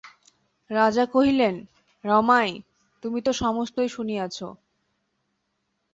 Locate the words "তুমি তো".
3.03-3.31